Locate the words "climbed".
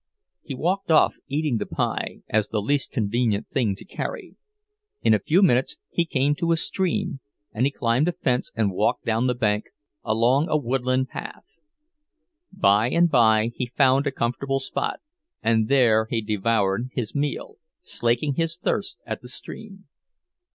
7.71-8.07